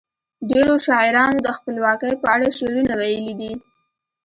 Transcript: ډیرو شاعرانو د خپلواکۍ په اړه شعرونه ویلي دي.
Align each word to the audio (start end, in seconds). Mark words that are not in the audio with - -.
ډیرو 0.49 0.75
شاعرانو 0.87 1.39
د 1.41 1.47
خپلواکۍ 1.57 2.13
په 2.21 2.27
اړه 2.35 2.47
شعرونه 2.57 2.93
ویلي 3.01 3.33
دي. 3.41 3.51